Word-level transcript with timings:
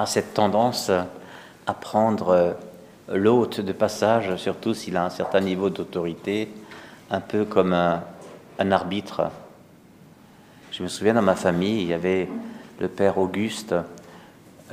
a 0.00 0.06
cette 0.06 0.32
tendance 0.32 0.90
à 1.66 1.74
prendre 1.74 2.56
l'hôte 3.12 3.60
de 3.60 3.72
passage, 3.72 4.34
surtout 4.36 4.72
s'il 4.72 4.96
a 4.96 5.04
un 5.04 5.10
certain 5.10 5.40
niveau 5.40 5.68
d'autorité, 5.68 6.48
un 7.10 7.20
peu 7.20 7.44
comme 7.44 7.72
un, 7.72 8.02
arbitre. 8.70 9.30
Je 10.70 10.82
me 10.82 10.88
souviens 10.88 11.14
dans 11.14 11.22
ma 11.22 11.34
famille, 11.34 11.82
il 11.82 11.88
y 11.88 11.92
avait 11.92 12.28
le 12.78 12.88
père 12.88 13.18
Auguste 13.18 13.74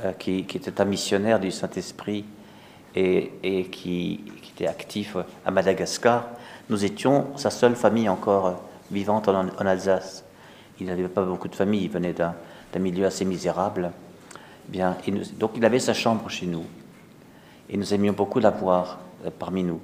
euh, 0.04 0.12
qui, 0.18 0.38
était 0.40 0.80
un 0.80 0.84
missionnaire 0.84 1.40
du 1.40 1.50
Saint-Esprit 1.50 2.24
et, 2.94 3.30
qui, 3.70 4.24
était 4.50 4.66
actif 4.66 5.16
à 5.44 5.50
Madagascar. 5.50 6.26
Nous 6.70 6.84
étions 6.84 7.26
sa 7.36 7.50
seule 7.50 7.76
famille 7.76 8.08
encore 8.08 8.62
vivante 8.90 9.28
en, 9.28 9.48
Alsace. 9.58 10.24
Il 10.80 10.86
n'avait 10.86 11.08
pas 11.08 11.22
beaucoup 11.22 11.48
de 11.48 11.54
famille, 11.54 11.84
il 11.84 11.90
venait 11.90 12.12
d'un 12.14 12.34
milieu 12.78 13.06
assez 13.06 13.24
misérable. 13.24 13.90
Donc 15.38 15.52
il 15.56 15.64
avait 15.64 15.78
sa 15.78 15.94
chambre 15.94 16.28
chez 16.28 16.46
nous. 16.46 16.64
Et 17.70 17.76
nous 17.76 17.94
aimions 17.94 18.12
beaucoup 18.12 18.38
la 18.38 18.50
voir 18.50 18.98
euh, 19.24 19.30
parmi 19.36 19.62
nous. 19.62 19.80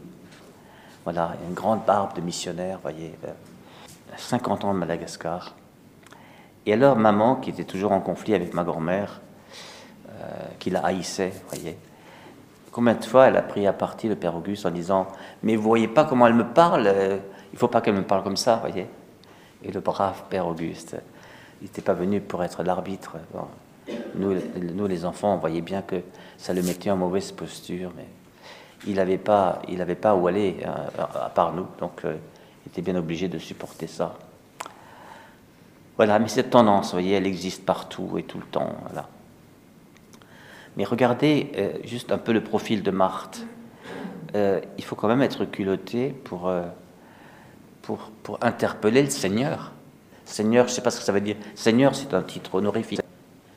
Voilà, 1.04 1.36
une 1.46 1.54
grande 1.54 1.84
barbe 1.84 2.16
de 2.16 2.22
missionnaire, 2.22 2.78
voyez, 2.80 3.14
50 4.16 4.64
euh, 4.64 4.68
ans 4.68 4.74
de 4.74 4.78
Madagascar. 4.78 5.54
Et 6.64 6.72
alors, 6.72 6.96
maman, 6.96 7.36
qui 7.36 7.50
était 7.50 7.64
toujours 7.64 7.92
en 7.92 8.00
conflit 8.00 8.34
avec 8.34 8.54
ma 8.54 8.64
grand-mère, 8.64 9.20
euh, 10.08 10.12
qui 10.58 10.70
la 10.70 10.80
haïssait, 10.80 11.32
voyez, 11.48 11.76
combien 12.72 12.94
de 12.94 13.04
fois 13.04 13.26
elle 13.26 13.36
a 13.36 13.42
pris 13.42 13.66
à 13.66 13.74
partie 13.74 14.08
le 14.08 14.16
Père 14.16 14.34
Auguste 14.34 14.64
en 14.64 14.70
disant 14.70 15.08
Mais 15.42 15.56
vous 15.56 15.62
voyez 15.62 15.88
pas 15.88 16.04
comment 16.04 16.26
elle 16.26 16.34
me 16.34 16.46
parle 16.46 16.90
Il 17.52 17.58
faut 17.58 17.68
pas 17.68 17.82
qu'elle 17.82 17.94
me 17.94 18.02
parle 18.02 18.22
comme 18.22 18.38
ça, 18.38 18.56
voyez? 18.56 18.86
Et 19.62 19.72
le 19.72 19.80
brave 19.80 20.22
Père 20.30 20.46
Auguste, 20.46 20.96
il 21.60 21.64
n'était 21.64 21.82
pas 21.82 21.94
venu 21.94 22.20
pour 22.20 22.42
être 22.42 22.62
l'arbitre. 22.62 23.16
Nous, 24.16 24.86
les 24.86 25.04
enfants, 25.04 25.34
on 25.34 25.38
voyait 25.38 25.60
bien 25.60 25.82
que 25.82 25.96
ça 26.38 26.52
le 26.52 26.62
mettait 26.62 26.90
en 26.90 26.96
mauvaise 26.96 27.32
posture, 27.32 27.92
mais 27.96 28.06
il 28.86 28.94
n'avait 28.94 29.18
pas, 29.18 29.60
il 29.68 29.80
avait 29.80 29.94
pas 29.94 30.14
où 30.14 30.26
aller 30.26 30.56
euh, 30.64 30.68
à, 30.98 31.30
part 31.30 31.52
nous, 31.52 31.66
donc 31.78 32.04
euh, 32.04 32.16
il 32.64 32.70
était 32.70 32.82
bien 32.82 32.96
obligé 32.96 33.28
de 33.28 33.38
supporter 33.38 33.86
ça. 33.86 34.16
Voilà, 35.96 36.18
mais 36.18 36.28
cette 36.28 36.50
tendance, 36.50 36.86
vous 36.86 36.92
voyez, 36.92 37.14
elle 37.14 37.26
existe 37.26 37.64
partout 37.64 38.18
et 38.18 38.24
tout 38.24 38.38
le 38.38 38.46
temps. 38.46 38.74
Voilà. 38.82 39.08
Mais 40.76 40.84
regardez 40.84 41.52
euh, 41.56 41.72
juste 41.84 42.10
un 42.10 42.18
peu 42.18 42.32
le 42.32 42.42
profil 42.42 42.82
de 42.82 42.90
Marthe. 42.90 43.42
il 44.34 44.84
faut 44.84 44.96
quand 44.96 45.08
même 45.08 45.22
être 45.22 45.44
culotté 45.44 46.08
pour, 46.08 46.52
pour, 47.82 48.10
pour 48.24 48.38
interpeller 48.42 49.02
le 49.02 49.10
Seigneur. 49.10 49.70
Seigneur, 50.24 50.66
je 50.66 50.72
ne 50.72 50.74
sais 50.74 50.82
pas 50.82 50.90
ce 50.90 50.98
que 50.98 51.04
ça 51.04 51.12
veut 51.12 51.20
dire. 51.20 51.36
Seigneur, 51.54 51.94
c'est 51.94 52.12
un 52.14 52.22
titre 52.22 52.56
honorifique 52.56 53.03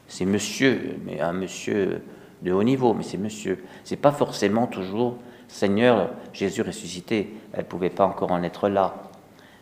c'est 0.08 0.26
monsieur, 0.26 0.98
mais 1.06 1.20
un 1.20 1.34
monsieur 1.34 2.02
de 2.42 2.52
haut 2.52 2.64
niveau, 2.64 2.94
mais 2.94 3.04
c'est 3.04 3.18
monsieur. 3.18 3.64
C'est 3.84 3.98
pas 3.98 4.12
forcément 4.12 4.68
toujours 4.68 5.18
Seigneur 5.48 6.12
Jésus 6.34 6.62
ressuscité. 6.62 7.34
Elle 7.54 7.66
pouvait 7.66 7.90
pas 7.90 8.06
encore 8.06 8.32
en 8.32 8.44
être 8.44 8.70
là. 8.70 8.96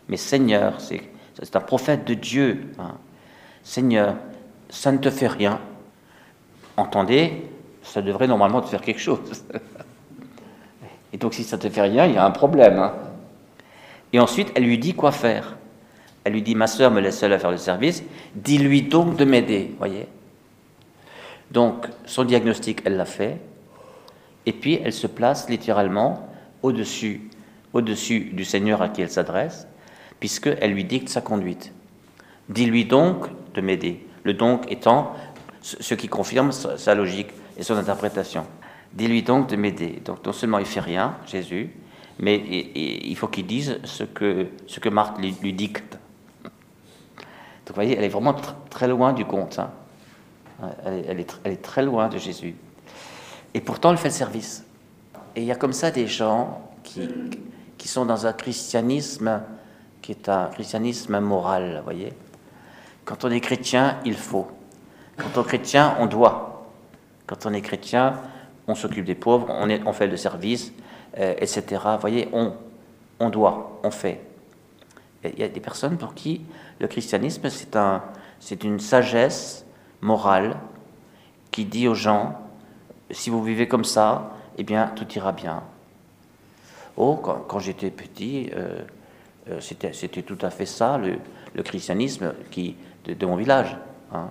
Mais 0.08 0.18
Seigneur, 0.18 0.80
c'est 0.80 1.56
un 1.56 1.62
prophète 1.62 2.06
de 2.06 2.14
Dieu. 2.14 2.72
Hein. 2.80 2.96
Seigneur, 3.64 4.16
ça 4.70 4.92
ne 4.92 4.98
te 4.98 5.10
fait 5.10 5.28
rien. 5.28 5.60
Entendez, 6.78 7.44
ça 7.82 8.02
devrait 8.02 8.28
normalement 8.28 8.62
te 8.62 8.68
faire 8.68 8.82
quelque 8.82 9.02
chose. 9.02 9.46
Et 11.14 11.18
donc 11.18 11.34
si 11.34 11.44
ça 11.44 11.58
ne 11.58 11.62
te 11.62 11.70
fait 11.70 11.82
rien, 11.82 12.06
il 12.06 12.16
y 12.16 12.18
a 12.18 12.26
un 12.26 12.32
problème. 12.32 12.78
Hein. 12.78 12.94
Et 14.12 14.20
ensuite, 14.20 14.52
elle 14.56 14.64
lui 14.64 14.78
dit 14.78 14.94
quoi 14.94 15.12
faire. 15.12 15.58
Elle 16.24 16.34
lui 16.34 16.42
dit, 16.42 16.56
ma 16.56 16.68
soeur 16.68 16.92
me 16.92 17.00
laisse 17.00 17.20
seule 17.20 17.34
à 17.34 17.40
faire 17.40 17.52
le 17.52 17.58
service, 17.58 18.04
dis-lui 18.34 18.82
donc 18.82 19.16
de 19.16 19.26
m'aider. 19.26 19.76
Voyez 19.78 20.08
donc, 21.56 21.88
son 22.06 22.25
diagnostic, 22.25 22.81
elle 22.84 22.98
l'a 22.98 23.06
fait. 23.06 23.39
Et 24.45 24.52
puis, 24.52 24.78
elle 24.84 24.92
se 24.92 25.08
place 25.08 25.50
littéralement 25.50 26.28
au-dessus, 26.62 27.30
au-dessus 27.72 28.31
du 28.34 28.44
Seigneur 28.44 28.81
à 28.81 28.89
qui 28.89 29.02
elle 29.02 29.09
s'adresse, 29.09 29.66
puisqu'elle 30.20 30.74
lui 30.74 30.84
dicte 30.84 31.07
sa 31.07 31.22
conduite. 31.22 31.72
Dis-lui 32.50 32.84
donc 32.84 33.28
de 33.53 33.62
m'aider. 33.62 34.06
Le 34.24 34.34
donc 34.34 34.69
étant 34.69 35.13
ce 35.62 35.94
qui 35.94 36.09
confirme 36.09 36.52
sa 36.52 36.94
logique 36.94 37.30
et 37.57 37.63
son 37.63 37.75
interprétation. 37.78 38.46
Dis-lui 38.91 39.24
donc 39.24 39.47
de 39.47 39.56
m'aider. 39.56 40.01
Donc, 40.03 40.25
non 40.25 40.34
seulement 40.34 40.59
il 40.59 40.66
fait 40.66 40.81
rien, 40.81 41.16
Jésus, 41.25 41.69
mais 42.19 42.35
il 42.35 43.16
faut 43.16 43.30
qu'il 43.30 43.47
dise 43.47 43.80
ce 43.85 44.03
que, 44.03 44.47
ce 44.68 44.81
que 44.81 44.90
Marthe 44.90 45.19
lui, 45.19 45.53
dicte. 45.53 45.97
Donc, 46.44 47.69
vous 47.69 47.75
voyez, 47.75 47.97
elle 47.97 48.03
est 48.03 48.09
vraiment 48.09 48.35
très 48.69 48.90
loin 48.90 49.13
du 49.13 49.24
compte. 49.24 49.57
Hein. 49.57 49.72
Elle 50.86 51.20
est, 51.20 51.62
très 51.62 51.84
loin 51.84 52.08
de 52.08 52.18
Jésus. 52.18 52.56
Et 53.54 53.62
pourtant, 53.62 53.92
elle 53.92 53.98
fait 53.98 54.10
le 54.10 54.14
service. 54.14 54.66
Et 55.36 55.42
il 55.42 55.46
y 55.46 55.52
a 55.52 55.56
comme 55.56 55.74
ça 55.74 55.92
des 55.92 56.08
gens 56.08 56.62
qui, 56.84 57.10
qui 57.78 57.88
sont 57.88 58.06
dans 58.06 58.26
un 58.26 58.34
christianisme 58.34 59.42
qui 60.06 60.12
est 60.12 60.30
un 60.30 60.46
christianisme 60.50 61.20
moral, 61.20 61.82
voyez. 61.84 62.14
Quand 63.06 63.26
on 63.26 63.32
est 63.32 63.40
chrétien, 63.40 63.98
il 64.06 64.14
faut. 64.14 64.48
Quand 65.18 65.36
on 65.36 65.42
est 65.42 65.48
chrétien, 65.48 65.96
on 66.00 66.06
doit. 66.06 66.68
Quand 67.26 67.48
on 67.48 67.54
est 67.54 67.62
chrétien, 67.62 68.22
on 68.68 68.76
s'occupe 68.76 69.06
des 69.06 69.16
pauvres, 69.16 69.48
on, 69.50 69.94
fait 69.94 70.06
le 70.06 70.16
service, 70.16 70.72
euh, 71.18 71.34
etc. 71.40 71.82
Vous 71.94 72.02
voyez, 72.02 72.30
on, 72.34 72.54
on 73.20 73.30
doit, 73.32 73.80
on 73.84 73.90
fait. 73.90 74.22
Il 75.24 75.40
y 75.40 75.44
a 75.44 75.48
des 75.48 75.60
personnes 75.60 75.98
pour 75.98 76.14
qui 76.14 76.42
le 76.80 76.88
christianisme, 76.88 77.50
c'est 77.50 77.76
un, 77.76 78.04
c'est 78.40 78.64
une 78.64 78.80
sagesse 78.80 79.65
morale 80.06 80.56
qui 81.52 81.66
dit 81.66 81.88
aux 81.88 81.96
gens, 81.96 82.40
si 83.12 83.30
vous 83.30 83.44
vivez 83.44 83.68
comme 83.68 83.84
ça, 83.84 84.32
eh 84.58 84.64
bien, 84.64 84.92
tout 84.96 85.08
ira 85.14 85.32
bien. 85.32 85.64
Oh, 86.98 87.16
quand, 87.16 87.60
j'étais 87.60 87.90
petit, 87.90 88.50
euh, 88.56 88.82
euh, 89.50 89.60
c'était 89.60 90.22
tout 90.22 90.38
à 90.42 90.50
fait 90.50 90.66
ça, 90.66 90.98
le, 90.98 91.64
christianisme 91.64 92.34
qui, 92.52 92.76
de, 93.06 93.26
mon 93.26 93.36
village. 93.36 93.78
Hein. 94.14 94.30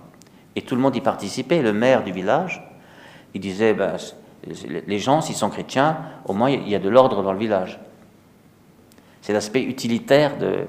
Et 0.55 0.61
tout 0.61 0.75
le 0.75 0.81
monde 0.81 0.95
y 0.95 1.01
participait. 1.01 1.61
Le 1.61 1.73
maire 1.73 2.03
du 2.03 2.11
village, 2.11 2.63
il 3.33 3.41
disait, 3.41 3.73
ben, 3.73 3.97
les 4.87 4.99
gens, 4.99 5.21
s'ils 5.21 5.35
sont 5.35 5.49
chrétiens, 5.49 5.97
au 6.25 6.33
moins 6.33 6.49
il 6.49 6.67
y 6.69 6.75
a 6.75 6.79
de 6.79 6.89
l'ordre 6.89 7.21
dans 7.21 7.33
le 7.33 7.39
village. 7.39 7.79
C'est 9.21 9.33
l'aspect 9.33 9.63
utilitaire 9.63 10.37
de, 10.37 10.65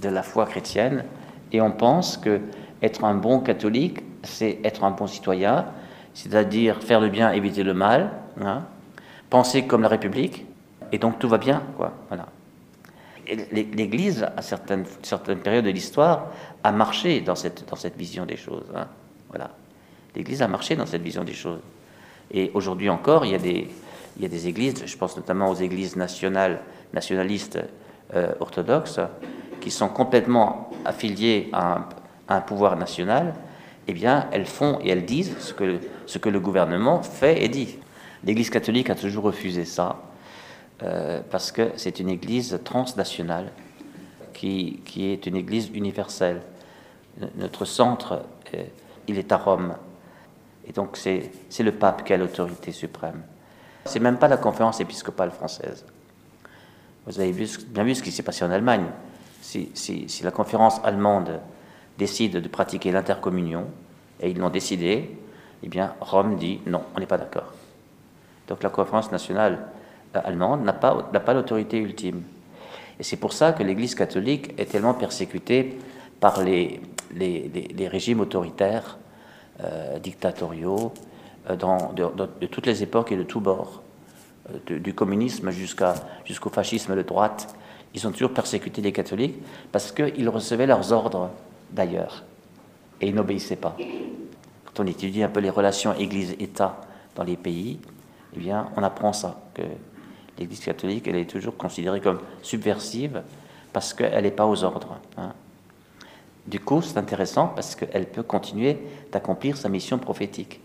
de 0.00 0.08
la 0.08 0.22
foi 0.22 0.46
chrétienne. 0.46 1.04
Et 1.52 1.60
on 1.60 1.70
pense 1.70 2.16
que 2.16 2.40
être 2.82 3.04
un 3.04 3.14
bon 3.14 3.40
catholique, 3.40 4.00
c'est 4.22 4.58
être 4.64 4.84
un 4.84 4.90
bon 4.90 5.06
citoyen, 5.06 5.66
c'est-à-dire 6.14 6.82
faire 6.82 7.00
le 7.00 7.08
bien, 7.08 7.32
éviter 7.32 7.62
le 7.62 7.74
mal, 7.74 8.10
hein, 8.40 8.64
penser 9.30 9.66
comme 9.66 9.82
la 9.82 9.88
République, 9.88 10.46
et 10.92 10.98
donc 10.98 11.18
tout 11.18 11.28
va 11.28 11.38
bien. 11.38 11.62
Voilà. 11.76 12.26
L'Église, 13.52 14.26
à 14.36 14.42
certaines, 14.42 14.84
périodes 15.42 15.64
de 15.64 15.70
l'histoire, 15.70 16.26
a 16.62 16.72
marché 16.72 17.20
dans 17.20 17.34
cette, 17.34 17.96
vision 17.96 18.26
des 18.26 18.36
choses. 18.36 18.66
Hein. 18.74 18.86
Voilà. 19.30 19.50
L'Église 20.14 20.42
a 20.42 20.48
marché 20.48 20.76
dans 20.76 20.86
cette 20.86 21.02
vision 21.02 21.24
des 21.24 21.32
choses. 21.32 21.60
Et 22.30 22.50
aujourd'hui 22.54 22.90
encore, 22.90 23.24
il 23.24 23.32
y, 23.32 23.34
a 23.34 23.38
des, 24.28 24.48
églises, 24.48 24.82
je 24.84 24.96
pense 24.96 25.16
notamment 25.16 25.50
aux 25.50 25.54
églises 25.54 25.96
nationales, 25.96 26.60
nationalistes 26.92 27.58
euh, 28.14 28.32
orthodoxes, 28.40 29.00
qui 29.60 29.70
sont 29.70 29.88
complètement 29.88 30.70
affiliées 30.84 31.48
à 31.52 31.88
un 32.28 32.40
pouvoir 32.40 32.76
national, 32.76 33.34
eh 33.88 33.92
bien, 33.92 34.28
elles 34.32 34.46
font 34.46 34.78
et 34.82 34.90
elles 34.90 35.04
disent 35.04 35.36
ce 35.38 35.52
que, 35.52 35.78
ce 36.06 36.18
que 36.18 36.28
le 36.28 36.40
gouvernement 36.40 37.02
fait 37.02 37.42
et 37.42 37.48
dit. 37.48 37.78
L'Église 38.24 38.50
catholique 38.50 38.90
a 38.90 38.94
toujours 38.94 39.24
refusé 39.24 39.64
ça, 39.64 40.00
euh, 40.82 41.20
parce 41.30 41.50
que 41.50 41.70
c'est 41.76 41.98
une 41.98 42.08
Église 42.08 42.60
transnationale, 42.64 43.50
qui, 44.32 44.80
qui, 44.84 45.06
est 45.10 45.26
une 45.26 45.36
Église 45.36 45.70
universelle. 45.74 46.42
Notre 47.36 47.64
centre, 47.64 48.24
euh, 48.54 48.62
il 49.08 49.18
est 49.18 49.32
à 49.32 49.36
Rome. 49.36 49.74
Et 50.66 50.72
donc, 50.72 50.96
c'est 50.96 51.30
le 51.58 51.72
pape 51.72 52.04
qui 52.04 52.12
a 52.12 52.16
l'autorité 52.16 52.72
suprême. 52.72 53.22
C'est 53.84 54.00
même 54.00 54.18
pas 54.18 54.28
la 54.28 54.36
conférence 54.36 54.80
épiscopale 54.80 55.32
française. 55.32 55.84
Vous 57.06 57.18
avez 57.18 57.32
bien 57.32 57.82
vu 57.82 57.94
ce 57.96 58.02
qui 58.02 58.12
s'est 58.12 58.22
passé 58.22 58.44
en 58.44 58.50
Allemagne. 58.50 58.86
Si, 59.40 59.70
si, 59.74 60.08
si 60.08 60.22
la 60.22 60.30
conférence 60.30 60.80
allemande 60.84 61.40
décident 61.98 62.40
de 62.40 62.48
pratiquer 62.48 62.90
l'intercommunion, 62.92 63.66
et 64.20 64.30
ils 64.30 64.38
l'ont 64.38 64.50
décidé, 64.50 65.10
eh 65.62 65.68
bien, 65.68 65.94
Rome 66.00 66.36
dit 66.36 66.60
non, 66.66 66.82
on 66.94 67.00
n'est 67.00 67.06
pas 67.06 67.18
d'accord. 67.18 67.52
Donc 68.48 68.62
la 68.62 68.70
conférence 68.70 69.12
nationale 69.12 69.66
euh, 70.16 70.20
allemande 70.24 70.64
n'a 70.64 70.72
pas, 70.72 70.94
pas 70.94 71.34
l'autorité 71.34 71.78
ultime. 71.78 72.22
Et 72.98 73.02
c'est 73.02 73.16
pour 73.16 73.32
ça 73.32 73.52
que 73.52 73.62
l'Église 73.62 73.94
catholique 73.94 74.54
est 74.58 74.66
tellement 74.66 74.94
persécutée 74.94 75.78
par 76.20 76.42
les, 76.42 76.80
les, 77.14 77.88
régimes 77.88 78.20
autoritaires, 78.20 78.98
euh, 79.62 79.98
dictatoriaux, 79.98 80.92
euh, 81.50 81.56
dans, 81.56 81.92
de, 81.92 82.46
toutes 82.46 82.66
les 82.66 82.82
époques 82.82 83.10
et 83.12 83.16
de 83.16 83.22
tous 83.22 83.40
bords, 83.40 83.82
du 84.66 84.92
communisme 84.92 85.50
jusqu'à, 85.50 85.94
jusqu'au 86.24 86.50
fascisme 86.50 86.96
de 86.96 87.02
droite. 87.02 87.54
Ils 87.94 88.06
ont 88.06 88.10
toujours 88.12 88.32
persécuté 88.32 88.82
les 88.82 88.92
catholiques 88.92 89.36
parce 89.70 89.92
qu'ils 89.92 90.28
recevaient 90.28 90.66
leurs 90.66 90.92
ordres 90.92 91.30
d'ailleurs. 91.72 92.24
Et 93.00 93.08
ils 93.08 93.14
n'obéissaient 93.14 93.56
pas. 93.56 93.76
quand 94.64 94.84
on 94.84 94.86
étudie 94.86 95.22
un 95.22 95.28
peu 95.28 95.40
les 95.40 95.50
relations 95.50 95.94
Église-État 95.94 96.80
dans 97.16 97.24
les 97.24 97.36
pays, 97.36 97.80
eh 98.34 98.38
bien, 98.38 98.68
on 98.76 98.82
apprend 98.82 99.12
ça, 99.12 99.40
que 99.54 99.62
l'Église 100.38 100.60
catholique, 100.60 101.08
elle 101.08 101.16
est 101.16 101.30
toujours 101.30 101.56
considérée 101.56 102.00
comme 102.00 102.20
subversive 102.42 103.22
parce 103.72 103.92
qu'elle 103.92 104.24
n'est 104.24 104.30
pas 104.30 104.46
aux 104.46 104.64
ordres. 104.64 104.98
Hein. 105.16 105.32
Du 106.46 106.60
coup, 106.60 106.82
c'est 106.82 106.98
intéressant 106.98 107.48
parce 107.48 107.74
qu'elle 107.74 108.06
peut 108.06 108.22
continuer 108.22 108.78
d'accomplir 109.12 109.56
sa 109.56 109.68
mission 109.68 109.98
prophétique 109.98 110.60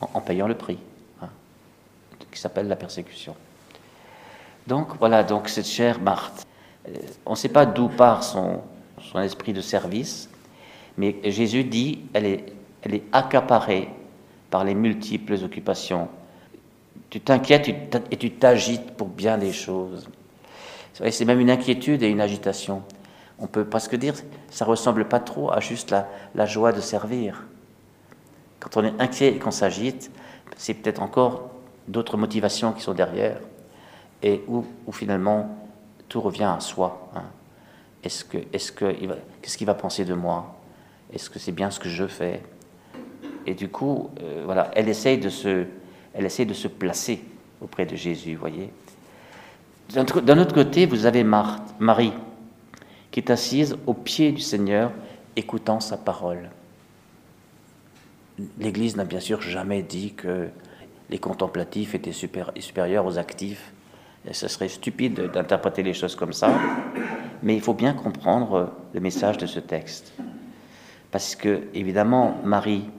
en, 0.00 0.20
payant 0.20 0.46
le 0.46 0.54
prix, 0.54 0.78
hein, 1.22 1.28
qui 2.30 2.38
s'appelle 2.38 2.68
la 2.68 2.76
persécution. 2.76 3.34
Donc 4.66 4.96
voilà, 4.98 5.24
donc 5.24 5.48
cette 5.48 5.66
chère 5.66 6.00
Marthe, 6.00 6.46
euh, 6.88 6.92
on 7.26 7.32
ne 7.32 7.36
sait 7.36 7.48
pas 7.48 7.66
d'où 7.66 7.88
part 7.88 8.22
son, 8.22 8.60
son 9.00 9.20
esprit 9.20 9.52
de 9.52 9.60
service, 9.60 10.28
mais 10.96 11.16
Jésus 11.24 11.64
dit, 11.64 12.00
elle 12.12 12.26
est, 12.26 12.52
elle 12.82 12.94
est 12.94 13.04
accaparée 13.12 13.88
par 14.50 14.64
les 14.64 14.74
multiples 14.74 15.34
occupations. 15.44 16.08
Tu 17.10 17.20
t'inquiètes 17.20 17.68
et 18.10 18.16
tu 18.16 18.32
t'agites 18.32 18.92
pour 18.92 19.08
bien 19.08 19.38
des 19.38 19.52
choses. 19.52 20.08
C'est 21.10 21.24
même 21.24 21.40
une 21.40 21.50
inquiétude 21.50 22.02
et 22.02 22.08
une 22.08 22.20
agitation. 22.20 22.82
On 23.38 23.46
peut 23.46 23.64
presque 23.64 23.94
dire, 23.94 24.14
ça 24.50 24.64
ressemble 24.64 25.06
pas 25.06 25.20
trop 25.20 25.52
à 25.52 25.60
juste 25.60 25.94
la, 26.34 26.46
joie 26.46 26.72
de 26.72 26.80
servir. 26.80 27.44
Quand 28.58 28.76
on 28.76 28.84
est 28.84 29.00
inquiet 29.00 29.28
et 29.28 29.38
qu'on 29.38 29.52
s'agite, 29.52 30.10
c'est 30.56 30.74
peut-être 30.74 31.00
encore 31.00 31.50
d'autres 31.86 32.16
motivations 32.16 32.72
qui 32.72 32.82
sont 32.82 32.94
derrière, 32.94 33.38
et 34.22 34.42
où, 34.48 34.64
où 34.86 34.92
finalement 34.92 35.56
tout 36.08 36.20
revient 36.20 36.52
à 36.56 36.58
soi. 36.58 37.08
Hein. 37.14 37.22
Est-ce 38.04 38.24
que, 38.24 38.38
est-ce 38.52 38.72
que, 38.72 38.92
qu'est-ce 39.42 39.58
qu'il 39.58 39.66
va 39.66 39.74
penser 39.74 40.04
de 40.04 40.14
moi? 40.14 40.56
Est-ce 41.12 41.30
que 41.30 41.38
c'est 41.38 41.52
bien 41.52 41.70
ce 41.70 41.80
que 41.80 41.88
je 41.88 42.06
fais? 42.06 42.42
Et 43.46 43.54
du 43.54 43.68
coup, 43.68 44.10
euh, 44.20 44.42
voilà, 44.44 44.70
elle 44.74 44.88
essaye 44.88 45.18
de 45.18 45.28
se, 45.28 45.64
elle 46.14 46.26
essaye 46.26 46.46
de 46.46 46.54
se 46.54 46.68
placer 46.68 47.24
auprès 47.60 47.86
de 47.86 47.96
Jésus, 47.96 48.34
voyez? 48.34 48.70
D'un 49.90 50.38
autre 50.38 50.54
côté, 50.54 50.84
vous 50.84 51.06
avez 51.06 51.24
Marthe, 51.24 51.74
Marie, 51.78 52.12
qui 53.10 53.20
est 53.20 53.30
assise 53.30 53.76
au 53.86 53.94
pied 53.94 54.32
du 54.32 54.42
Seigneur, 54.42 54.92
écoutant 55.34 55.80
sa 55.80 55.96
parole. 55.96 56.50
L'Église 58.58 58.96
n'a 58.96 59.04
bien 59.04 59.20
sûr 59.20 59.40
jamais 59.40 59.82
dit 59.82 60.12
que 60.12 60.48
les 61.08 61.18
contemplatifs 61.18 61.94
étaient 61.94 62.12
supérieurs 62.12 63.06
aux 63.06 63.16
actifs. 63.16 63.72
Ce 64.32 64.48
serait 64.48 64.68
stupide 64.68 65.30
d'interpréter 65.32 65.82
les 65.82 65.94
choses 65.94 66.14
comme 66.14 66.32
ça, 66.32 66.50
mais 67.42 67.54
il 67.54 67.60
faut 67.60 67.74
bien 67.74 67.94
comprendre 67.94 68.70
le 68.92 69.00
message 69.00 69.38
de 69.38 69.46
ce 69.46 69.60
texte. 69.60 70.12
Parce 71.10 71.34
que, 71.34 71.62
évidemment, 71.74 72.36
Marie, 72.44 72.90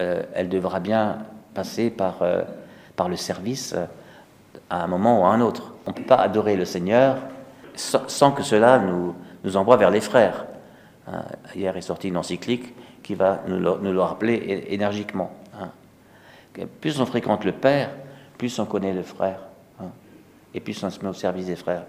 euh, 0.00 0.22
elle 0.34 0.48
devra 0.48 0.80
bien 0.80 1.18
passer 1.54 1.90
par, 1.90 2.22
euh, 2.22 2.42
par 2.96 3.08
le 3.08 3.16
service 3.16 3.74
à 4.68 4.84
un 4.84 4.86
moment 4.86 5.22
ou 5.22 5.24
à 5.24 5.30
un 5.30 5.40
autre. 5.40 5.72
On 5.86 5.90
ne 5.90 5.96
peut 5.96 6.02
pas 6.02 6.16
adorer 6.16 6.56
le 6.56 6.64
Seigneur 6.64 7.18
sans, 7.74 8.32
que 8.32 8.42
cela 8.42 8.78
nous, 8.78 9.14
nous 9.44 9.56
envoie 9.56 9.76
vers 9.76 9.90
les 9.90 10.00
frères. 10.00 10.46
Hein, 11.08 11.24
hier 11.54 11.76
est 11.76 11.82
sortie 11.82 12.08
une 12.08 12.16
encyclique 12.16 12.74
qui 13.02 13.14
va 13.14 13.42
nous 13.48 13.58
le, 13.58 14.00
rappeler 14.00 14.66
énergiquement. 14.68 15.32
Hein. 15.58 15.70
Plus 16.80 17.00
on 17.00 17.06
fréquente 17.06 17.44
le 17.44 17.52
Père, 17.52 17.90
plus 18.38 18.58
on 18.58 18.66
connaît 18.66 18.92
le 18.92 19.02
frère. 19.02 19.40
Et 20.54 20.60
plus 20.60 20.82
on 20.82 20.90
se 20.90 21.00
met 21.00 21.08
au 21.08 21.14
service 21.14 21.46
des 21.46 21.56
frères. 21.56 21.84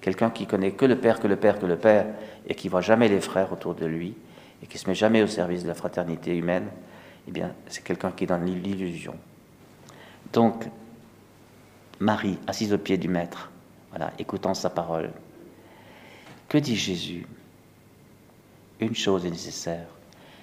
Quelqu'un 0.00 0.30
qui 0.30 0.46
connaît 0.46 0.72
que 0.72 0.84
le 0.84 0.98
Père, 0.98 1.20
que 1.20 1.28
le 1.28 1.36
Père, 1.36 1.58
que 1.58 1.66
le 1.66 1.76
Père, 1.76 2.06
et 2.46 2.54
qui 2.54 2.68
voit 2.68 2.80
jamais 2.80 3.08
les 3.08 3.20
frères 3.20 3.52
autour 3.52 3.74
de 3.74 3.86
lui, 3.86 4.14
et 4.62 4.66
qui 4.66 4.78
se 4.78 4.88
met 4.88 4.94
jamais 4.94 5.22
au 5.22 5.26
service 5.26 5.62
de 5.62 5.68
la 5.68 5.74
fraternité 5.74 6.36
humaine, 6.36 6.68
eh 7.28 7.30
bien, 7.30 7.52
c'est 7.68 7.84
quelqu'un 7.84 8.10
qui 8.10 8.24
est 8.24 8.26
dans 8.26 8.38
l'illusion. 8.38 9.14
Donc, 10.32 10.64
Marie, 12.00 12.38
assise 12.46 12.72
au 12.72 12.78
pied 12.78 12.96
du 12.96 13.08
Maître, 13.08 13.50
voilà, 13.90 14.12
écoutant 14.18 14.54
sa 14.54 14.70
parole. 14.70 15.10
Que 16.48 16.58
dit 16.58 16.76
Jésus? 16.76 17.26
Une 18.80 18.96
chose 18.96 19.24
est 19.24 19.30
nécessaire. 19.30 19.86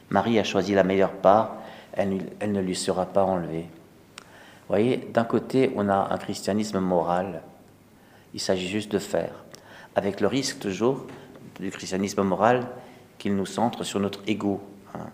Marie 0.10 0.40
a 0.40 0.44
choisi 0.44 0.74
la 0.74 0.84
meilleure 0.84 1.12
part, 1.12 1.57
elle 1.94 2.19
ne 2.42 2.62
lui 2.62 2.75
sera 2.75 3.06
pas 3.06 3.24
enlevée. 3.24 3.66
Vous 4.69 4.75
voyez, 4.75 5.10
d'un 5.12 5.24
côté, 5.24 5.74
on 5.75 5.89
a 5.89 6.13
un 6.13 6.18
christianisme 6.18 6.80
moral. 6.80 7.42
Il 8.36 8.39
s'agit 8.39 8.68
juste 8.68 8.92
de 8.92 9.00
faire, 9.00 9.33
avec 9.95 10.21
le 10.21 10.27
risque 10.27 10.60
toujours 10.60 11.07
du 11.60 11.71
christianisme 11.71 12.21
moral 12.21 12.68
qu'il 13.18 13.36
nous 13.36 13.48
centre 13.48 13.83
sur 13.83 14.00
notre 14.00 14.21
ego. 14.27 14.62
Hein. 14.94 15.07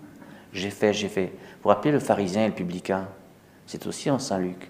J'ai 0.52 0.70
fait, 0.70 0.94
j'ai 0.94 1.08
fait. 1.08 1.28
Vous 1.28 1.64
vous 1.64 1.70
rappelez 1.70 1.92
le 1.92 2.00
pharisien 2.00 2.44
et 2.44 2.48
le 2.50 2.54
publicain? 2.54 3.08
C'est 3.66 3.88
aussi 3.88 4.12
en 4.12 4.20
Saint 4.20 4.40
Luc 4.40 4.70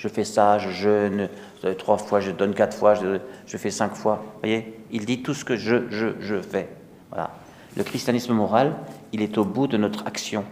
je 0.00 0.08
fais 0.08 0.24
ça, 0.24 0.58
je 0.58 0.70
jeûne 0.70 1.28
euh, 1.66 1.74
trois 1.74 1.98
fois, 1.98 2.20
je 2.20 2.30
donne 2.30 2.54
quatre 2.54 2.74
fois, 2.74 2.94
je, 2.94 3.56
fais 3.58 3.70
cinq 3.70 3.94
fois. 3.94 4.22
Vous 4.24 4.40
voyez 4.40 4.80
Il 4.90 5.04
dit 5.04 5.22
tout 5.22 5.34
ce 5.34 5.44
que 5.44 5.56
je, 5.56 5.90
je, 5.90 6.18
je 6.20 6.40
fais. 6.40 6.70
Voilà. 7.10 7.32
Le 7.76 7.84
christianisme 7.84 8.32
moral, 8.32 8.76
il 9.12 9.20
est 9.20 9.36
au 9.36 9.44
bout 9.44 9.66
de 9.66 9.76
notre 9.76 10.06
action. 10.06 10.44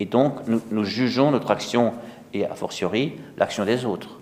Et 0.00 0.06
donc, 0.06 0.48
nous, 0.48 0.60
nous 0.72 0.82
jugeons 0.82 1.30
notre 1.30 1.52
action 1.52 1.94
et 2.32 2.46
a 2.46 2.54
fortiori 2.54 3.16
l'action 3.36 3.64
des 3.64 3.84
autres, 3.84 4.18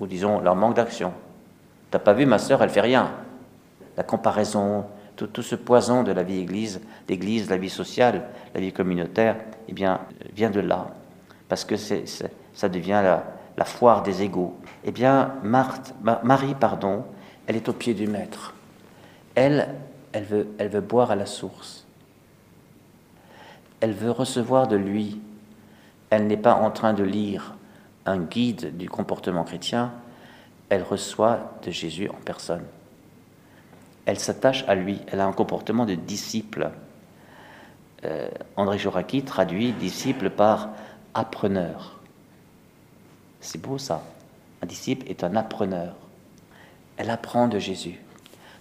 ou 0.00 0.06
disons 0.06 0.40
leur 0.40 0.56
manque 0.56 0.76
d'action. 0.76 1.12
T'as 1.90 1.98
pas 1.98 2.12
vu 2.12 2.26
ma 2.26 2.38
sœur, 2.38 2.62
elle 2.62 2.70
fait 2.70 2.80
rien. 2.80 3.10
La 3.96 4.02
comparaison, 4.02 4.84
tout, 5.16 5.26
tout, 5.26 5.42
ce 5.42 5.54
poison 5.54 6.02
de 6.02 6.12
la 6.12 6.22
vie 6.22 6.38
église, 6.38 6.80
d'église, 7.06 7.50
la 7.50 7.56
vie 7.56 7.70
sociale, 7.70 8.28
la 8.54 8.60
vie 8.60 8.72
communautaire, 8.72 9.36
eh 9.68 9.72
bien, 9.72 10.00
vient 10.34 10.50
de 10.50 10.60
là. 10.60 10.88
Parce 11.48 11.64
que 11.64 11.76
c'est, 11.76 12.04
ça 12.52 12.68
devient 12.68 13.02
la, 13.56 13.64
foire 13.64 14.02
des 14.02 14.22
égaux. 14.22 14.56
Eh 14.84 14.92
bien, 14.92 15.34
Marthe, 15.42 15.94
Marie, 16.22 16.54
pardon, 16.54 17.04
elle 17.46 17.56
est 17.56 17.68
au 17.68 17.72
pied 17.72 17.94
du 17.94 18.06
maître. 18.06 18.54
Elle, 19.34 19.74
elle 20.12 20.24
veut, 20.24 20.48
elle 20.58 20.68
veut 20.68 20.80
boire 20.80 21.10
à 21.10 21.16
la 21.16 21.26
source. 21.26 21.86
Elle 23.80 23.92
veut 23.92 24.10
recevoir 24.10 24.68
de 24.68 24.76
lui. 24.76 25.20
Elle 26.10 26.26
n'est 26.26 26.36
pas 26.36 26.54
en 26.54 26.70
train 26.70 26.94
de 26.94 27.04
lire 27.04 27.54
un 28.06 28.18
guide 28.18 28.76
du 28.76 28.88
comportement 28.88 29.44
chrétien, 29.44 29.92
elle 30.70 30.82
reçoit 30.82 31.52
de 31.64 31.70
Jésus 31.70 32.08
en 32.08 32.18
personne. 32.24 32.64
Elle 34.06 34.18
s'attache 34.18 34.64
à 34.66 34.74
lui, 34.74 35.00
elle 35.08 35.20
a 35.20 35.26
un 35.26 35.32
comportement 35.32 35.84
de 35.84 35.94
disciple. 35.94 36.70
Euh, 38.04 38.28
André 38.56 38.78
Joraki 38.78 39.22
traduit 39.22 39.72
disciple 39.72 40.30
par 40.30 40.70
appreneur. 41.14 41.98
C'est 43.40 43.60
beau 43.60 43.76
ça. 43.78 44.02
Un 44.62 44.66
disciple 44.66 45.06
est 45.08 45.24
un 45.24 45.36
appreneur. 45.36 45.94
Elle 46.96 47.10
apprend 47.10 47.48
de 47.48 47.58
Jésus. 47.58 48.00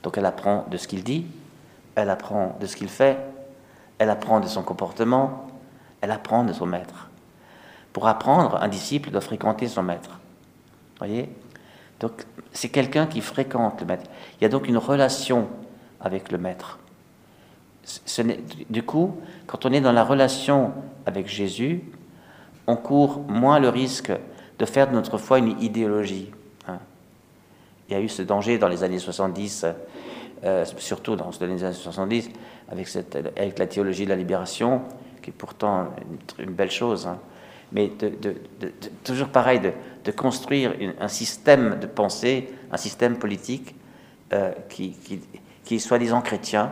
Donc 0.03 0.17
elle 0.17 0.25
apprend 0.25 0.65
de 0.69 0.77
ce 0.77 0.87
qu'il 0.87 1.03
dit, 1.03 1.25
elle 1.95 2.09
apprend 2.09 2.57
de 2.59 2.65
ce 2.65 2.75
qu'il 2.75 2.89
fait, 2.89 3.17
elle 3.97 4.09
apprend 4.09 4.39
de 4.39 4.47
son 4.47 4.63
comportement, 4.63 5.47
elle 6.01 6.11
apprend 6.11 6.43
de 6.43 6.53
son 6.53 6.65
maître. 6.65 7.09
Pour 7.97 8.07
apprendre, 8.07 8.59
un 8.61 8.67
disciple 8.67 9.09
doit 9.09 9.21
fréquenter 9.21 9.67
son 9.67 9.81
maître. 9.81 10.19
Voyez? 10.99 11.31
Donc 11.99 12.11
c'est 12.51 12.69
quelqu'un 12.69 13.07
qui 13.07 13.21
fréquente 13.21 13.81
le 13.81 13.87
maître. 13.87 14.03
Il 14.39 14.43
y 14.43 14.45
a 14.45 14.49
donc 14.49 14.67
une 14.67 14.77
relation 14.77 15.47
avec 15.99 16.31
le 16.31 16.37
maître. 16.37 16.77
du 18.69 18.83
coup, 18.83 19.19
quand 19.47 19.65
on 19.65 19.71
est 19.71 19.81
dans 19.81 19.93
la 19.93 20.03
relation 20.03 20.73
avec 21.07 21.25
Jésus, 21.27 21.81
on 22.67 22.75
court 22.75 23.21
moins 23.27 23.57
le 23.57 23.69
risque 23.69 24.11
de 24.59 24.65
faire 24.67 24.87
de 24.87 24.93
notre 24.93 25.17
foi 25.17 25.39
une 25.39 25.59
idéologie. 25.59 26.29
Hein. 26.67 26.77
Il 27.89 27.93
y 27.93 27.95
a 27.97 27.99
eu 27.99 28.09
ce 28.09 28.21
danger 28.21 28.59
dans 28.59 28.67
les 28.67 28.83
années 28.83 28.99
70, 28.99 29.65
euh, 30.43 30.65
surtout 30.77 31.15
dans 31.15 31.31
les 31.41 31.63
années 31.63 31.73
70, 31.73 32.29
avec, 32.69 33.57
la 33.57 33.65
théologie 33.65 34.05
de 34.05 34.09
la 34.09 34.15
libération, 34.15 34.83
qui 35.23 35.31
est 35.31 35.33
pourtant 35.33 35.87
une, 36.37 36.53
belle 36.53 36.69
chose. 36.69 37.07
Hein. 37.07 37.17
Mais 37.71 37.91
toujours 39.03 39.29
pareil, 39.29 39.59
de, 39.59 40.11
construire 40.11 40.73
un 41.01 41.09
système 41.09 41.79
de 41.79 41.87
pensée, 41.87 42.49
un 42.71 42.77
système 42.77 43.17
politique 43.17 43.75
euh, 44.31 44.53
qui, 44.69 44.95
est 45.69 45.79
soi-disant 45.79 46.21
chrétien, 46.21 46.71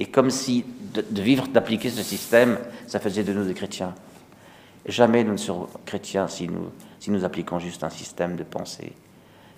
et 0.00 0.06
comme 0.06 0.30
si 0.30 0.64
de, 0.94 1.04
vivre, 1.20 1.48
d'appliquer 1.48 1.90
ce 1.90 2.02
système, 2.02 2.58
ça 2.86 2.98
faisait 2.98 3.24
de 3.24 3.32
nous 3.32 3.44
des 3.44 3.54
chrétiens. 3.54 3.94
Jamais 4.86 5.22
nous 5.22 5.32
ne 5.32 5.36
serons 5.36 5.68
chrétiens 5.84 6.28
si 6.28 6.48
nous 6.48 6.70
si 7.06 7.12
nous 7.12 7.24
appliquons 7.24 7.60
juste 7.60 7.84
un 7.84 7.90
système 7.90 8.34
de 8.34 8.42
pensée, 8.42 8.92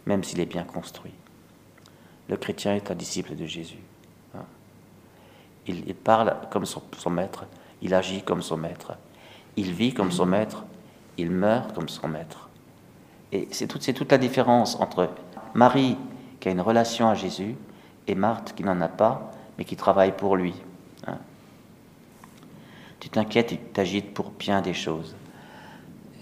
même 0.05 0.23
s'il 0.23 0.39
est 0.41 0.45
bien 0.45 0.65
construit. 0.65 1.15
Le 2.29 2.37
chrétien 2.37 2.75
est 2.75 2.91
un 2.91 2.95
disciple 2.95 3.35
de 3.35 3.47
Jésus. 3.47 3.79
Hein. 4.35 4.45
Il, 5.67 5.95
parle 5.95 6.37
comme 6.51 6.67
son, 6.67 6.83
maître, 7.09 7.47
il 7.81 7.95
agit 7.95 8.21
comme 8.21 8.43
son 8.43 8.59
maître, 8.59 8.99
il 9.59 9.73
vit 9.73 9.93
comme 9.93 10.13
son 10.13 10.25
maître, 10.25 10.65
il 11.17 11.31
meurt 11.33 11.75
comme 11.75 11.89
son 11.89 12.07
maître. 12.07 12.49
Et 13.33 13.49
c'est 13.51 13.67
toute, 13.67 13.93
toute 13.93 14.13
la 14.13 14.19
différence 14.19 14.77
entre 14.77 15.11
Marie 15.53 15.97
qui 16.39 16.49
a 16.49 16.53
une 16.53 16.61
relation 16.61 17.09
à 17.09 17.15
Jésus 17.15 17.57
et 18.07 18.15
Marthe 18.15 18.55
qui 18.55 18.63
n'en 18.63 18.81
a 18.81 18.87
pas, 18.87 19.33
mais 19.59 19.65
qui 19.65 19.75
travaille 19.75 20.13
pour 20.13 20.37
lui. 20.37 20.55
Hein. 21.09 21.19
tu 23.01 23.11
t'inquiètes 23.11 23.53
et 23.53 23.57
tu 23.57 23.65
t'agites 23.65 24.15
pour 24.15 24.31
bien 24.31 24.63
des 24.63 24.75
choses. 24.75 25.17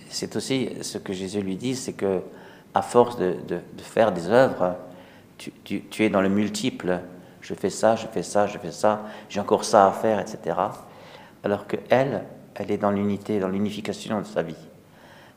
C'est 0.08 0.34
aussi 0.34 0.70
ce 0.80 0.96
que 0.96 1.12
Jésus 1.12 1.42
lui 1.42 1.56
dit, 1.56 1.76
c'est 1.76 1.92
que 1.92 2.22
à 2.72 2.80
force 2.80 3.18
de, 3.18 3.36
faire 3.76 4.12
des 4.12 4.28
œuvres, 4.28 4.76
tu, 5.36 5.52
tu, 5.62 6.04
es 6.04 6.08
dans 6.08 6.22
le 6.22 6.30
multiple. 6.30 7.00
Je 7.42 7.52
fais 7.52 7.70
ça, 7.70 7.96
je 7.96 8.06
fais 8.06 8.22
ça, 8.22 8.46
je 8.46 8.56
fais 8.58 8.72
ça, 8.72 9.02
j'ai 9.28 9.40
encore 9.40 9.64
ça 9.64 9.86
à 9.86 9.92
faire, 9.92 10.20
etc. 10.20 10.56
Alors 11.44 11.66
que 11.66 11.76
elle, 11.90 12.24
elle 12.56 12.70
est 12.70 12.78
dans 12.78 12.90
l'unité, 12.90 13.38
dans 13.38 13.48
l'unification 13.48 14.20
de 14.20 14.26
sa 14.26 14.42
vie. 14.42 14.56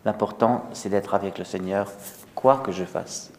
L'important, 0.05 0.65
c'est 0.73 0.89
d'être 0.89 1.13
avec 1.13 1.37
le 1.37 1.43
Seigneur, 1.43 1.91
quoi 2.35 2.57
que 2.57 2.71
je 2.71 2.85
fasse 2.85 3.31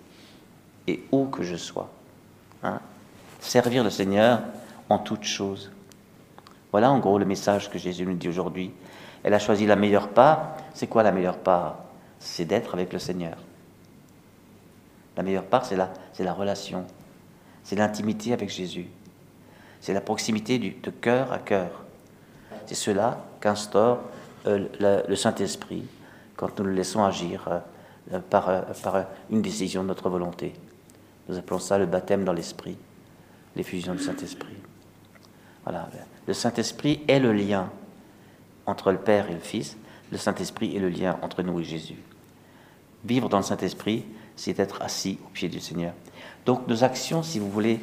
et 0.86 1.02
où 1.12 1.26
que 1.26 1.42
je 1.42 1.56
sois. 1.56 1.90
Hein? 2.62 2.80
Servir 3.40 3.82
le 3.84 3.90
Seigneur 3.90 4.42
en 4.88 4.98
toutes 4.98 5.24
choses. 5.24 5.70
Voilà 6.72 6.90
en 6.90 6.98
gros 6.98 7.18
le 7.18 7.24
message 7.24 7.70
que 7.70 7.78
Jésus 7.78 8.04
nous 8.04 8.14
dit 8.14 8.28
aujourd'hui. 8.28 8.72
Elle 9.22 9.34
a 9.34 9.38
choisi 9.38 9.66
la 9.66 9.76
meilleure 9.76 10.08
part. 10.08 10.56
C'est 10.74 10.86
quoi 10.86 11.02
la 11.02 11.12
meilleure 11.12 11.38
part? 11.38 11.78
C'est 12.18 12.44
d'être 12.44 12.74
avec 12.74 12.92
le 12.92 12.98
Seigneur. 12.98 13.36
La 15.16 15.22
meilleure 15.22 15.44
part, 15.44 15.64
c'est 15.64 15.76
la, 15.76 15.90
c'est 16.12 16.24
la 16.24 16.32
relation. 16.32 16.86
C'est 17.64 17.76
l'intimité 17.76 18.32
avec 18.32 18.50
Jésus. 18.50 18.86
C'est 19.80 19.94
la 19.94 20.00
proximité 20.00 20.58
du, 20.58 20.70
de 20.70 20.90
cœur 20.90 21.32
à 21.32 21.38
cœur. 21.38 21.84
C'est 22.70 22.76
cela 22.76 23.18
qu'instaure 23.40 23.98
euh, 24.46 25.04
le, 25.08 25.16
Saint-Esprit 25.16 25.82
quand 26.36 26.56
nous 26.56 26.66
le 26.66 26.72
laissons 26.72 27.02
agir 27.02 27.48
euh, 28.12 28.20
par, 28.30 28.48
euh, 28.48 28.60
par 28.80 29.06
une 29.28 29.42
décision 29.42 29.82
de 29.82 29.88
notre 29.88 30.08
volonté. 30.08 30.54
Nous 31.28 31.36
appelons 31.36 31.58
ça 31.58 31.78
le 31.78 31.86
baptême 31.86 32.24
dans 32.24 32.32
l'Esprit, 32.32 32.76
l'effusion 33.56 33.92
du 33.92 34.00
Saint-Esprit. 34.04 34.54
Le 36.28 36.32
Saint-Esprit 36.32 37.02
est 37.08 37.18
le 37.18 37.32
lien 37.32 37.70
entre 38.66 38.92
le 38.92 38.98
Père 38.98 39.28
et 39.28 39.34
le 39.34 39.40
Fils. 39.40 39.76
Le 40.12 40.18
Saint-Esprit 40.18 40.76
est 40.76 40.80
le 40.80 40.90
lien 40.90 41.18
entre 41.22 41.42
nous 41.42 41.58
et 41.58 41.64
Jésus. 41.64 41.98
Vivre 43.04 43.28
dans 43.28 43.38
le 43.38 43.42
Saint-Esprit, 43.42 44.04
c'est 44.36 44.60
être 44.60 44.80
assis 44.80 45.18
au 45.26 45.30
pied 45.30 45.48
du 45.48 45.58
Seigneur. 45.58 45.94
Donc 46.46 46.68
nos 46.68 46.84
actions, 46.84 47.24
si 47.24 47.40
vous 47.40 47.50
voulez, 47.50 47.80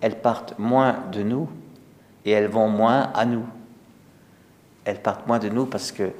elles 0.00 0.22
partent 0.22 0.58
moins 0.58 0.96
de 1.12 1.22
nous 1.22 1.46
et 2.24 2.30
elles 2.30 2.48
vont 2.48 2.70
moins 2.70 3.12
à 3.12 3.26
nous. 3.26 3.44
Elles 4.84 5.00
partent 5.00 5.26
moins 5.26 5.38
de 5.38 5.48
nous 5.48 5.66
parce 5.66 5.92
que 5.92 6.10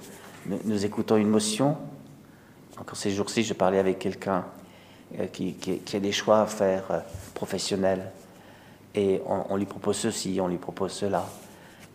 nous, 0.47 0.85
écoutons 0.85 1.17
une 1.17 1.29
motion. 1.29 1.76
Encore 2.79 2.97
ces 2.97 3.11
jours-ci, 3.11 3.43
je 3.43 3.55
parlais 3.55 3.79
avec 3.79 3.99
quelqu'un 3.99 4.45
euh, 5.19 5.26
qui, 5.26 5.57
a 5.93 5.99
des 5.99 6.12
choix 6.12 6.43
à 6.43 6.47
faire 6.47 6.85
euh, 6.90 6.99
professionnels. 7.35 8.11
Et 8.95 9.21
on, 9.26 9.57
lui 9.57 9.67
propose 9.67 9.97
ceci, 9.97 10.38
on 10.40 10.49
lui 10.49 10.57
propose 10.57 10.93
cela. 10.93 11.25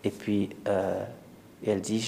Et 0.03 0.11
puis, 0.11 0.49
euh, 0.67 1.03
elle 1.65 1.81
dit, 1.81 1.99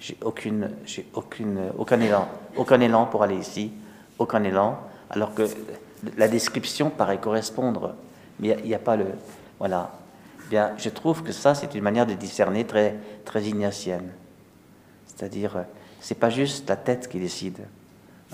j'ai 0.00 0.16
aucune, 0.22 0.70
aucun 1.14 2.00
élan, 2.00 2.28
aucun 2.56 2.80
élan 2.80 3.06
pour 3.06 3.22
aller 3.22 3.36
ici, 3.36 3.70
aucun 4.18 4.42
élan, 4.42 4.80
alors 5.10 5.34
que 5.34 5.44
la 6.16 6.26
description 6.26 6.90
paraît 6.90 7.18
correspondre, 7.18 7.94
mais 8.40 8.56
il 8.64 8.68
n'y 8.68 8.74
a, 8.74 8.78
pas 8.78 8.96
le, 8.96 9.06
voilà. 9.58 9.92
Bien, 10.50 10.72
je 10.76 10.88
trouve 10.90 11.22
que 11.22 11.32
ça, 11.32 11.54
c'est 11.54 11.74
une 11.74 11.82
manière 11.82 12.06
de 12.06 12.14
discerner 12.14 12.64
très, 12.66 12.96
très 13.24 13.44
ignatienne. 13.44 14.10
C'est-à-dire, 15.06 15.64
c'est 16.00 16.18
pas 16.18 16.30
juste 16.30 16.68
la 16.68 16.76
tête 16.76 17.08
qui 17.08 17.18
décide. 17.18 17.60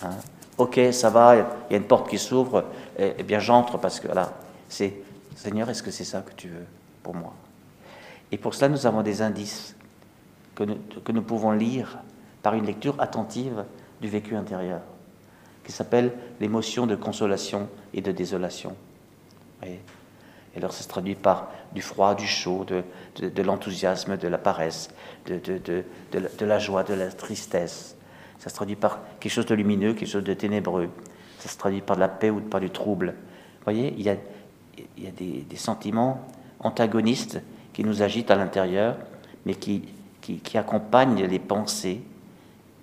Hein. 0.02 0.10
Ok, 0.58 0.80
ça 0.92 1.08
va, 1.08 1.36
il 1.36 1.72
y 1.72 1.74
a 1.74 1.76
une 1.76 1.86
porte 1.86 2.08
qui 2.08 2.18
s'ouvre, 2.18 2.64
et, 2.98 3.22
bien 3.22 3.38
j'entre 3.38 3.78
parce 3.78 4.00
que 4.00 4.08
là, 4.08 4.32
c'est 4.68 4.94
Seigneur, 5.36 5.70
est-ce 5.70 5.82
que 5.82 5.90
c'est 5.90 6.04
ça 6.04 6.20
que 6.20 6.32
tu 6.34 6.48
veux 6.48 6.66
pour 7.02 7.14
moi? 7.14 7.32
Et 8.32 8.38
pour 8.38 8.54
cela, 8.54 8.68
nous 8.68 8.86
avons 8.86 9.02
des 9.02 9.22
indices 9.22 9.74
que 10.54 10.64
nous, 10.64 10.76
que 11.04 11.12
nous 11.12 11.22
pouvons 11.22 11.52
lire 11.52 11.98
par 12.42 12.54
une 12.54 12.66
lecture 12.66 13.00
attentive 13.00 13.64
du 14.00 14.08
vécu 14.08 14.36
intérieur, 14.36 14.80
qui 15.64 15.72
s'appelle 15.72 16.12
l'émotion 16.40 16.86
de 16.86 16.96
consolation 16.96 17.68
et 17.94 18.00
de 18.00 18.12
désolation. 18.12 18.76
Et 20.54 20.58
alors 20.58 20.72
ça 20.72 20.82
se 20.82 20.88
traduit 20.88 21.14
par 21.14 21.48
du 21.72 21.82
froid, 21.82 22.14
du 22.14 22.26
chaud, 22.26 22.64
de, 22.64 23.42
l'enthousiasme, 23.42 24.16
de 24.16 24.28
la 24.28 24.38
paresse, 24.38 24.90
de, 25.26 25.84
la 26.40 26.58
joie, 26.58 26.82
de 26.82 26.94
la 26.94 27.10
tristesse. 27.10 27.96
Ça 28.38 28.48
se 28.48 28.54
traduit 28.54 28.76
par 28.76 29.00
quelque 29.20 29.32
chose 29.32 29.46
de 29.46 29.54
lumineux, 29.54 29.94
quelque 29.94 30.08
chose 30.08 30.24
de 30.24 30.34
ténébreux. 30.34 30.88
Ça 31.38 31.48
se 31.48 31.56
traduit 31.56 31.82
par 31.82 31.96
de 31.96 32.00
la 32.00 32.08
paix 32.08 32.30
ou 32.30 32.40
par 32.40 32.60
du 32.60 32.70
trouble. 32.70 33.14
Vous 33.58 33.64
voyez, 33.64 33.94
il 33.96 34.02
y 34.02 34.08
a, 34.08 34.16
des, 35.10 35.56
sentiments 35.56 36.26
antagonistes 36.58 37.40
qui 37.72 37.84
nous 37.84 38.02
agitent 38.02 38.30
à 38.30 38.36
l'intérieur, 38.36 38.96
mais 39.46 39.54
qui, 39.54 39.82
accompagnent 40.54 41.24
les 41.24 41.38
pensées 41.38 42.00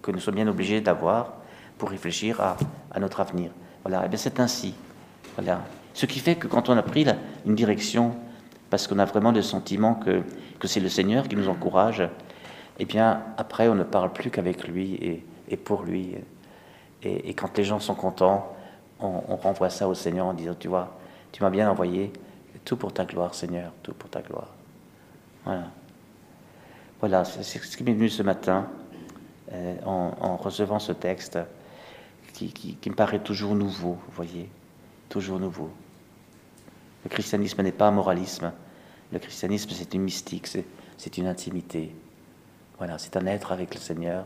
que 0.02 0.12
nous 0.12 0.20
sommes 0.20 0.36
bien 0.36 0.48
obligés 0.48 0.82
d'avoir 0.82 1.34
pour 1.78 1.90
réfléchir 1.90 2.40
à, 2.42 2.58
notre 3.00 3.20
avenir. 3.20 3.52
Voilà, 3.84 4.04
et 4.04 4.06
eh 4.06 4.10
bien 4.10 4.18
c'est 4.18 4.40
ainsi. 4.40 4.74
Voilà. 5.36 5.62
Ce 5.94 6.06
qui 6.06 6.20
fait 6.20 6.36
que 6.36 6.48
quand 6.48 6.70
on 6.70 6.78
a 6.78 6.84
pris 6.84 7.06
une 7.48 7.56
direction, 7.56 8.16
parce 8.70 8.88
qu'on 8.88 9.00
a 9.00 9.06
vraiment 9.06 9.32
le 9.32 9.42
sentiment 9.42 9.96
que, 9.96 10.22
que 10.60 10.68
c'est 10.68 10.80
le 10.80 10.90
Seigneur 10.90 11.28
qui 11.28 11.36
nous 11.36 11.48
encourage, 11.48 12.04
eh 12.80 12.86
bien 12.86 13.24
après 13.38 13.68
on 13.70 13.76
ne 13.76 13.84
parle 13.84 14.14
plus 14.14 14.30
qu'avec 14.30 14.68
lui 14.68 14.94
et, 14.96 15.26
et, 15.50 15.58
pour 15.58 15.84
lui. 15.84 16.16
Et, 17.04 17.34
quand 17.34 17.58
les 17.58 17.64
gens 17.64 17.80
sont 17.80 17.96
contents, 17.96 18.54
on, 19.00 19.22
on 19.30 19.36
renvoie 19.38 19.70
ça 19.70 19.88
au 19.88 19.94
Seigneur 19.94 20.26
en 20.26 20.34
disant, 20.34 20.56
tu 20.60 20.68
vois, 20.68 20.98
tu 21.32 21.42
m'as 21.42 21.50
bien 21.50 21.70
envoyé, 21.70 22.12
tout 22.66 22.76
pour 22.76 22.92
ta 22.92 23.06
gloire, 23.06 23.34
Seigneur, 23.34 23.72
tout 23.82 23.94
pour 23.94 24.10
ta 24.10 24.22
gloire. 24.22 24.50
Voilà. 25.46 25.68
Voilà, 27.00 27.24
c'est 27.26 27.44
ce 27.44 27.78
qui 27.78 27.84
m'est 27.84 27.94
venu 27.94 28.10
ce 28.10 28.24
matin 28.24 28.68
euh, 29.54 29.76
en, 29.86 30.36
recevant 30.36 30.80
ce 30.80 30.92
texte 30.92 31.38
qui, 32.34 32.52
qui, 32.52 32.90
me 32.90 32.96
paraît 32.96 33.20
toujours 33.20 33.56
nouveau, 33.56 33.94
vous 33.94 34.14
voyez, 34.14 34.50
toujours 35.08 35.40
nouveau. 35.40 35.70
Le 37.04 37.10
christianisme 37.10 37.62
n'est 37.62 37.72
pas 37.72 37.88
un 37.88 37.92
moralisme. 37.92 38.52
Le 39.12 39.20
christianisme, 39.20 39.70
c'est 39.72 39.94
une 39.94 40.02
mystique, 40.04 40.48
c'est 40.98 41.18
une 41.18 41.28
intimité. 41.28 41.96
Voilà, 42.78 42.98
c'est 42.98 43.16
un 43.18 43.26
être 43.26 43.52
avec 43.52 43.74
le 43.74 43.80
Seigneur, 43.80 44.26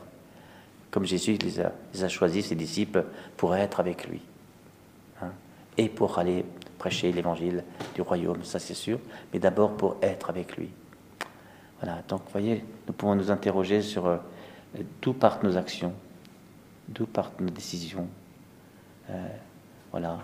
comme 0.90 1.06
Jésus 1.06 1.38
les 1.38 1.60
a, 2.04 2.08
choisis, 2.10 2.48
ses 2.48 2.56
disciples, 2.56 3.06
pour 3.38 3.56
être 3.56 3.80
avec 3.80 4.08
lui. 4.08 4.22
Hein, 5.22 5.32
et 5.78 5.88
pour 5.88 6.20
aller 6.20 6.44
prêcher 6.78 7.12
l'évangile 7.12 7.64
du 7.96 8.02
royaume, 8.02 8.44
ça 8.44 8.60
c'est 8.60 8.74
sûr, 8.74 9.00
mais 9.32 9.40
d'abord 9.40 9.78
pour 9.78 9.98
être 10.02 10.30
avec 10.30 10.58
lui. 10.58 10.70
Voilà, 11.82 12.02
donc 12.08 12.22
vous 12.26 12.32
voyez, 12.32 12.66
nous 12.88 12.94
pouvons 12.94 13.16
nous 13.16 13.32
interroger 13.32 13.82
sur 13.82 14.08
euh, 14.08 14.18
d'où 15.02 15.14
partent 15.14 15.44
nos 15.44 15.58
actions, 15.58 15.94
d'où 16.88 17.06
partent 17.06 17.40
nos 17.40 17.50
décisions. 17.50 18.08
Euh, 19.10 19.28
voilà. 19.92 20.20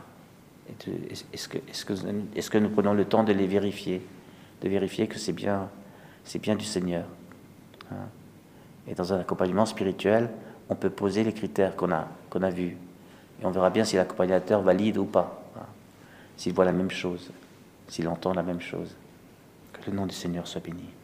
Est-ce 1.33 2.49
que, 2.49 2.57
nous 2.57 2.69
prenons 2.69 2.93
le 2.93 3.05
temps 3.05 3.23
de 3.23 3.33
les 3.33 3.47
vérifier, 3.47 4.01
de 4.61 4.69
vérifier 4.69 5.07
que 5.07 5.17
c'est 5.17 5.33
bien, 5.33 5.69
du 6.57 6.65
Seigneur 6.65 7.05
hein? 7.91 8.07
Et 8.89 8.95
dans 8.95 9.13
un 9.13 9.19
accompagnement 9.19 9.65
spirituel, 9.65 10.29
on 10.69 10.75
peut 10.75 10.89
poser 10.89 11.23
les 11.23 11.33
critères 11.33 11.75
qu'on 11.75 11.91
a, 11.91 12.07
qu'on 12.29 12.41
a 12.41 12.49
vus. 12.49 12.77
Et 13.41 13.45
on 13.45 13.51
verra 13.51 13.69
bien 13.69 13.83
si 13.83 13.97
l'accompagnateur 13.97 14.61
valide 14.61 14.97
ou 14.97 15.05
pas 15.05 15.43
s'il 16.37 16.53
voit 16.53 16.65
la 16.65 16.71
même 16.71 16.91
chose, 16.91 17.31
s'il 17.87 18.07
entend 18.07 18.33
la 18.33 18.43
même 18.43 18.61
chose. 18.61 18.95
Que 19.73 19.89
le 19.89 19.97
nom 19.97 20.05
du 20.05 20.13
Seigneur 20.13 20.47
soit 20.47 20.61
béni. 20.61 20.87